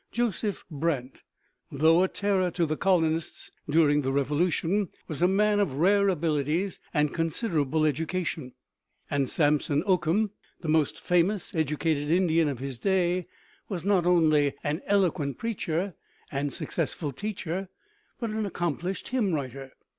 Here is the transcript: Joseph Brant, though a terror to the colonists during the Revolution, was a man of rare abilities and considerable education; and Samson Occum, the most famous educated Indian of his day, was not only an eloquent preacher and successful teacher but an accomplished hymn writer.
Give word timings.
Joseph 0.11 0.65
Brant, 0.71 1.19
though 1.71 2.01
a 2.01 2.07
terror 2.07 2.49
to 2.49 2.65
the 2.65 2.75
colonists 2.75 3.51
during 3.69 4.01
the 4.01 4.11
Revolution, 4.11 4.89
was 5.07 5.21
a 5.21 5.27
man 5.27 5.59
of 5.59 5.75
rare 5.75 6.09
abilities 6.09 6.79
and 6.91 7.13
considerable 7.13 7.85
education; 7.85 8.53
and 9.11 9.29
Samson 9.29 9.83
Occum, 9.83 10.31
the 10.61 10.67
most 10.69 10.99
famous 10.99 11.53
educated 11.53 12.09
Indian 12.09 12.47
of 12.49 12.57
his 12.57 12.79
day, 12.79 13.27
was 13.69 13.85
not 13.85 14.07
only 14.07 14.55
an 14.63 14.81
eloquent 14.87 15.37
preacher 15.37 15.93
and 16.31 16.51
successful 16.51 17.11
teacher 17.11 17.69
but 18.19 18.31
an 18.31 18.43
accomplished 18.47 19.09
hymn 19.09 19.35
writer. 19.35 19.71